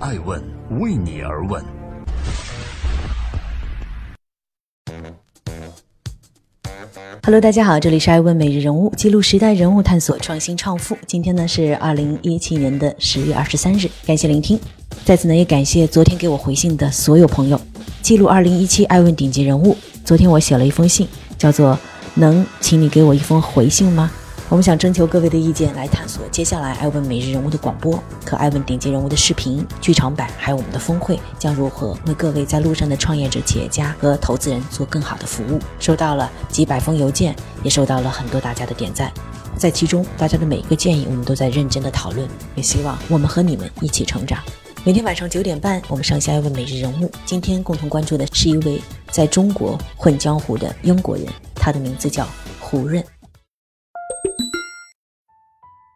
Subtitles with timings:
[0.00, 0.40] 爱问
[0.78, 1.60] 为你而问。
[7.24, 10.96] Hello，大家好，这里是爱问每日人物，记录时代人物，探索创新创富。
[11.04, 14.58] 今天呢是二零一七年的十月二十三日，感谢聆听。
[15.04, 17.60] 在此呢也感谢昨天给我回信的所有朋友。
[18.00, 21.76] 记录二零一七爱问顶级人物，昨天我写了一封信，叫做
[22.14, 24.08] “能请你给我一封回信吗？”
[24.50, 35.60] 我们想征求各位的意见，来探索接下来艾文每日人物的广播和艾文顶级人物的视频剧场版，还有我们的峰会将如何为各位在路上的创业者、企业家和投资人做更好的服务。
[35.78, 39.12] 收到了几百封邮件，也收到了很多大家的点赞，
[39.58, 44.42] 在其中大家的每一个建议，我们都在认真的讨论，也希望我们和你们一起成长。
[44.82, 48.80] 每天晚上九点半，我们上下艾问每日人物，今天共同关注的是一位
[49.10, 52.26] 在中国混江湖的英国人，他的名字叫
[52.58, 53.04] 胡润。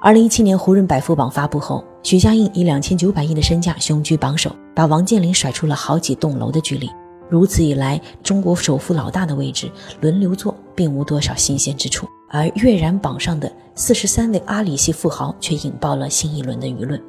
[0.00, 6.88] 二零一七年胡润百富榜发布后，许家印以两千九百亿的身价雄居榜首，把王健林甩出了好几栋楼的距离。
[7.28, 9.68] 如此一来，中国首富老大的位置
[10.00, 12.06] 轮流坐，并无多少新鲜之处。
[12.30, 17.02] 而跃然榜上的四十三位阿里系富豪却引爆了新一轮的舆论。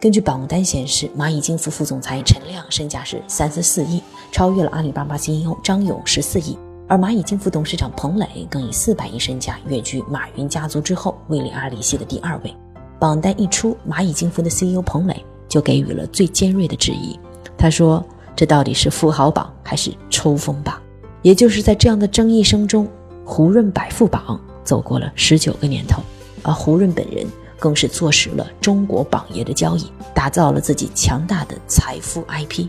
[0.00, 6.58] 根据榜单显示，蚂蚁金服副总裁陈亮身价是三十四亿，超越了阿里巴巴 CEO 张勇十四亿。
[6.88, 12.54] 而蚂蚁金服董事长彭磊更以四百亿身价跃居马云家族之后，位列阿里系的第二位。
[12.98, 17.18] 榜单一出，蚂蚁金服的 CEO 彭磊就给予了最尖锐的质疑。
[17.56, 18.04] 他说
[18.36, 20.80] ：“这到底是富豪榜还是抽风榜？”
[21.22, 22.88] 也就是在这样的争议声中，
[23.24, 26.02] 胡润百富榜走过了十九个年头，
[26.42, 27.26] 而胡润本人
[27.58, 32.66] 更是坐实了中国榜爷的交易，打造了自己强大的财富 IP。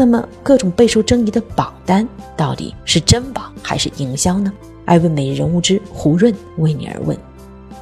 [0.00, 4.50] 那么，各种备受争议的榜单到底是真榜还是营销呢？
[4.86, 7.14] 爱问每日人物之胡润为你而问。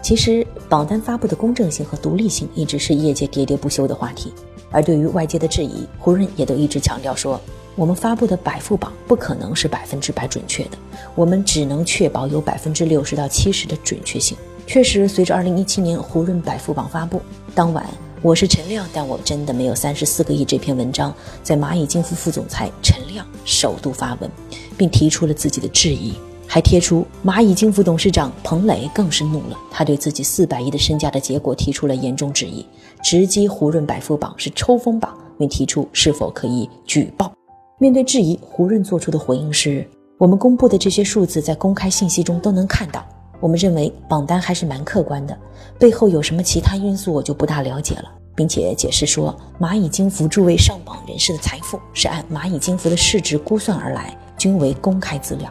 [0.02, 4.32] 其实，榜单发布的公正性和独立性一直是业界喋喋不休的话题。
[4.72, 7.40] 而对于外界的质疑，胡润也都一直强调说
[7.76, 10.70] ：“我们发布的百富榜不可能是百分之百准确的，
[11.14, 14.36] 我们只能确保有百分之六十到七十的准确性。”
[14.66, 17.22] 确实，随着二零一七年胡润百富榜发布
[17.54, 17.86] 当晚。
[18.20, 20.44] 我是陈亮，但我真的没有三十四个亿。
[20.44, 24.28] 这篇文章在蚂蚁金服副总裁陈亮首度发文，
[24.76, 26.14] 并提出了自己的质疑，
[26.44, 32.66] 还贴出蚂蚁金服董事长彭磊更是怒了，他对自己四百亿的身价的结果提出了严重质疑，
[33.04, 37.32] 直击胡润百富榜是抽风榜，并提出是否可以举报。
[37.78, 43.06] 面对质疑，胡润做出的回应是：我们公布的这些数字在公开信息中都能看到。
[43.40, 45.36] 我们认为榜单还是蛮客观的，
[45.78, 48.04] 背后有什么其他因素我就不大了解了，
[48.34, 55.48] 并且解释说，蚂蚁金服诸位上榜人士的财富是按蚂蚁金服的市值估算而来，均为公开资料。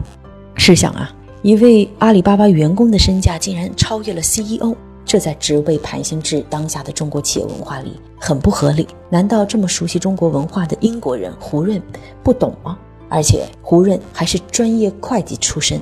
[0.55, 1.09] 试想啊，
[1.41, 4.75] 一位阿里巴巴员工的身价竟然超越了 CEO，
[5.05, 8.85] 这在职位盘星至当下的中国企业文化里很不合理。
[9.09, 11.81] 难道这么熟悉中国文化的英国人胡润
[12.21, 12.77] 不懂吗？
[13.07, 15.79] 而且胡润还是专业会计出身。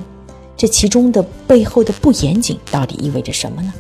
[0.57, 3.73] 这其中的背后的不严谨到底意味着什么呢？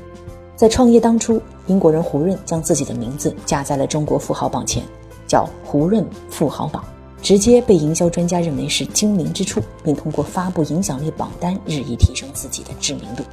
[0.57, 4.83] 在创业当初，英国人胡润将自己的名字加在了中国富豪榜前，
[5.27, 6.83] 叫胡润富豪榜，
[7.21, 13.23] 直接被营销专家认为是精明之处，并通过发布影响力榜单日益提升自己的知名度。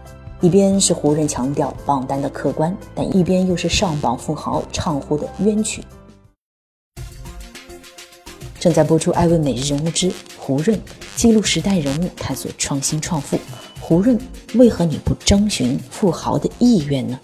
[0.41, 5.83] 一边是胡润强调榜单的客观，但一边又是上榜富豪唱呼的冤屈。
[8.59, 10.77] 正在播出《艾问每日人物之胡润》，
[11.15, 13.39] 记录时代人物，探索创新创富。
[13.81, 14.19] 胡润，
[14.55, 17.19] 为何你不征询富豪的意愿呢？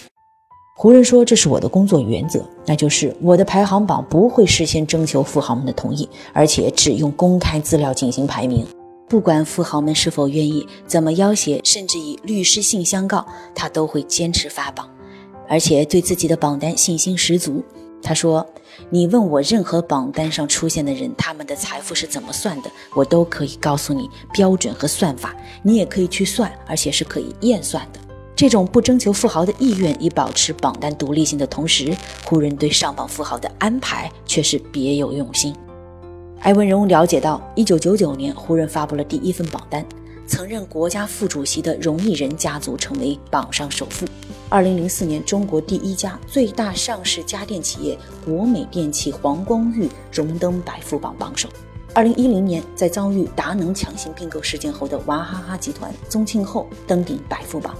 [0.76, 8.66] 胡润说：“这是我的工作原则，那就是我的排行榜不会事先征求富豪们的同意，而且只用公开资料进行排名。
[9.08, 14.88] 不管富豪们是否愿意，怎么要挟，甚至以律师信相告，他都会坚持发榜，
[15.48, 17.64] 而且对自己的榜单信心十足。”
[18.02, 18.46] 他说
[18.90, 28.00] ：“你问我任何榜单上出现的人，他们的财富是怎么算的，我都可以告诉你标准和算法，你也可以去算，而且是可以验算的。
[28.36, 31.94] 这种不征求富豪的意愿，以保持榜单独立性的同时，
[32.24, 35.54] 湖人对上榜富豪的安排却是别有用心。”
[36.40, 39.84] 艾文荣了解到，一九九九年，湖人发布了第一份榜单，
[40.24, 44.06] 曾任国家副主席的荣毅仁家族成为榜上首富。
[44.50, 51.50] 二零零四年，中国第一家最大上市家电企业国美电器黄光裕荣登百富榜榜首。
[51.92, 57.76] 二零一零年，在遭遇达能强行并购事件后的娃哈哈集团宗庆后登顶百富榜。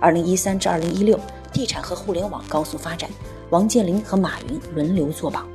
[0.00, 1.20] 二零一三至二零一六，
[1.52, 3.08] 地产和互联网高速发展，
[3.50, 5.48] 王健林和马云轮流坐榜。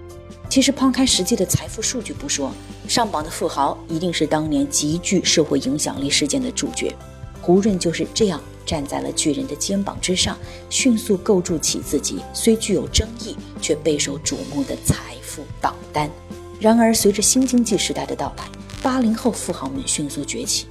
[0.49, 2.53] 其实，抛开实际的财富数据不说，
[2.87, 6.95] 上榜的富豪一定是当年极具社会影响力事件的主角。
[7.41, 10.37] 胡润就是这样站在了巨人的肩膀之上，
[10.69, 16.09] 迅速构筑起自己虽具有争议却备受瞩目的财富榜单。
[16.59, 18.45] 然而，随着新经济时代的到来，
[18.81, 20.65] 八零后富豪们迅速崛起，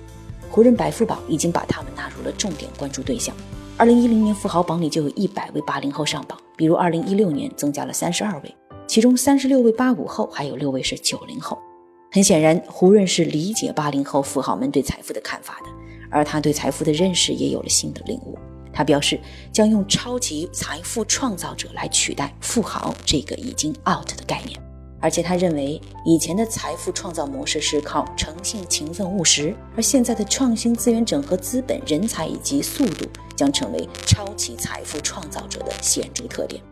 [0.50, 3.34] 胡润百富榜已经把他们纳入了重点关注对象。
[3.76, 8.56] 二零一零年富豪榜里就有一百位八零后上榜，比如二零一六年增加了三十二位，
[8.86, 11.58] 其中三十六位八五后，还有六位是九零后。
[12.10, 15.70] 很显然，胡润是理解八零后富豪们对财富的看法的，
[16.12, 18.38] 而他对财富的认识也有了新的领悟。
[18.72, 19.20] 他表示
[19.52, 24.58] 将用超级财富创造者来取代富豪这个已经 out 的概念。
[25.00, 33.04] 而且他认为，以前的财富创造模式是靠诚信、勤奋、务实，而现在的创新、资源整合、资本、人才以及速度
[33.34, 36.62] 将成为超级财富创造者的显著特点。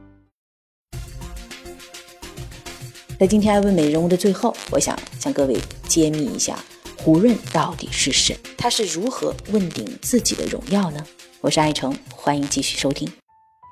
[3.18, 5.58] 在今天艾问美人物的最后，我想向各位
[5.88, 6.56] 揭秘一下
[7.02, 11.02] 胡润到底是谁，他是如何问鼎自己的荣耀呢？
[11.40, 13.10] 我是爱成，欢迎继续收听。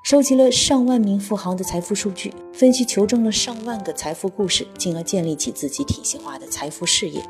[0.03, 7.21] 收集了上万名富豪的财富数据，分析求证了上万个财富故事，进而建立起自己体系化的财富事业。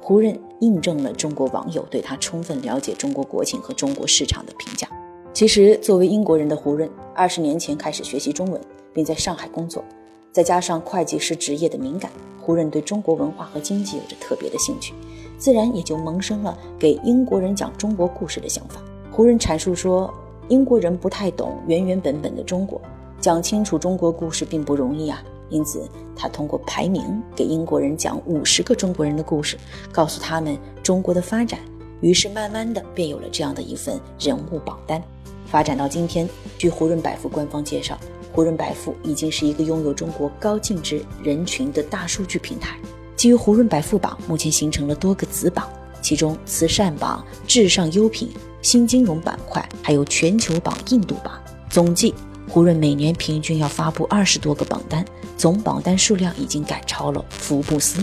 [0.00, 4.88] 胡润印证了中国网友对他充分了解中国国情和中国市场的评价。
[5.34, 8.58] 其实，作为英国人的胡润，二十年前开始学习中文，
[8.94, 9.84] 并在上海工作，
[10.32, 12.10] 再加上会计师职业的敏感，
[12.40, 14.94] 胡润对中国文化和经济有着特别的兴趣，
[15.42, 18.80] 自然也就萌生了给英国人讲中国故事的想法。
[19.10, 20.12] 胡润阐述说。
[20.48, 22.78] 英国人不太懂原原本本的中国，
[23.20, 25.22] 讲清楚中国故事并不容易啊。
[25.48, 29.56] 因此，他通过排名给英国人讲五十个中国人的故事，
[29.92, 31.60] 告诉他们中国的发展。
[32.02, 35.02] 于是，慢慢的便有了这样的一份人物榜单。
[35.46, 36.28] 发展到今天，
[36.58, 37.96] 据胡润百富官方介绍，
[38.32, 42.76] 胡润百富已经是一个拥有中国高净值人群的大数据平台。
[43.16, 45.68] 基于胡润百富榜，目前形成了多个子榜，
[46.00, 48.30] 其中慈善榜、至上优品。
[48.62, 51.32] 新金融板块，还有全球榜、印度榜，
[51.68, 52.14] 总计
[52.48, 55.04] 胡润每年平均要发布二十多个榜单，
[55.36, 58.00] 总榜单数量已经赶超了福布斯。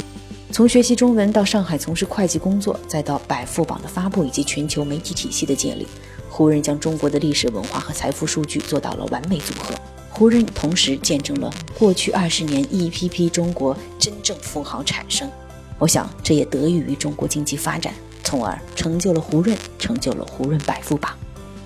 [0.52, 5.88] 从学习中文到上海从事会计工作，再到百富榜的发布以及全球媒体体系的建立，
[6.30, 9.74] 胡润将中国的历史文化和财富数据做到了完美组合。
[10.20, 15.32] 胡润同时见证了过去二十年一批批中国真正富豪产生，
[15.78, 17.94] 我想这也得益于中国经济发展。
[18.22, 21.14] 从而成就了胡润，成就了胡润百富榜。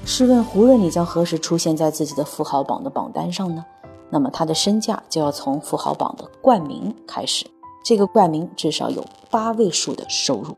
[0.06, 3.66] 试问胡润，你将何时出现在自己的富豪榜的榜单上呢？
[4.12, 7.48] 那么他的身价就要从富豪榜的冠名开始，
[7.84, 10.56] 这个冠名至少有八位数的收入。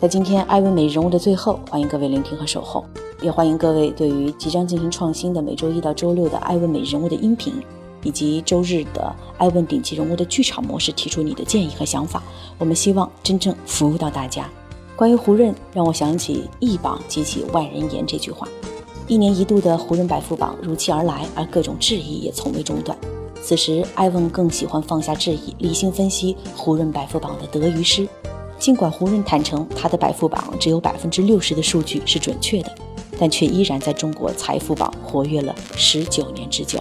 [0.00, 2.84] 在今天艾问美人物的最后，欢迎各位聆听和守候，
[3.20, 7.54] 也欢迎各位对于即将进行创新的每周一到周六的艾问美人物的音频。
[8.04, 12.22] 以及周日的爱问顶级人物的剧场模式，提出你的建议和想法。
[12.56, 14.48] 我们希望真正服务到大家。
[14.94, 18.46] 关于胡润，让我想起“一榜激起万人言”这句话。
[19.08, 22.96] 一年一度的胡润百富榜如期而来，而各种质疑也从未中断。
[23.42, 28.06] 此时，艾问更喜欢放下质疑，理性分析胡润百富榜的得与失。
[28.58, 32.74] 尽管胡润坦诚他的百富榜只有百分之六十的数据是准确的，
[33.18, 36.78] 但却依然在中国财富榜活跃了十九年之久。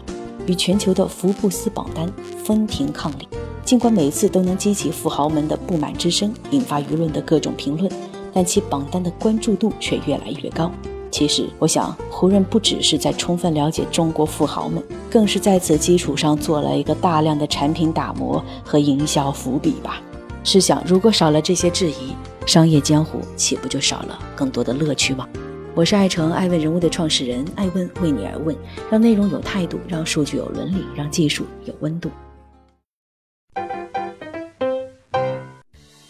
[0.47, 2.11] 与全球的福布斯榜单
[2.43, 3.27] 分庭抗礼，
[3.65, 7.91] 尽管每次都能激起富豪们的不满之声，引发舆论的各种评论，
[8.33, 10.71] 但其榜单的关注度却越来越高。
[11.11, 14.81] 其实，我想胡润不只是在充分了解中国富豪们，
[15.11, 20.01] 更是在此基础上做了一个大量的产品打磨和营销伏笔吧。
[20.49, 25.27] 试想，如果少了这些质疑，商业江湖岂不就少了更多的乐趣吗？
[25.75, 28.55] 我是爱成爱问人物的创始人，爱问为你而问，
[28.89, 32.09] 让内容有态度，让数据有伦理，让技术有温度。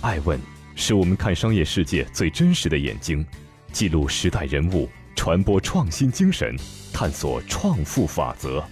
[0.01, 0.39] 爱问
[0.75, 3.25] 是我们看商业世界最真实的眼睛，
[3.71, 6.55] 记录时代人物，传播创新精神，
[6.93, 8.63] 探索创富法则。